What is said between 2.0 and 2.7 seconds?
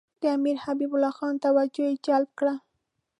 جلب کړه.